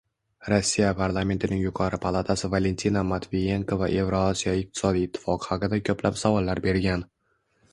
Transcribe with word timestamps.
Rossiya 0.51 0.93
parlamentining 1.01 1.59
yuqori 1.65 1.99
palatasi 2.05 2.49
Valentina 2.53 3.03
Matviyenkoga 3.09 3.91
Evrosiyo 4.05 4.57
iqtisodiy 4.63 5.07
ittifoqi 5.09 5.51
haqida 5.53 5.81
ko'plab 5.91 6.19
savollar 6.23 6.63
berilgan 6.69 7.07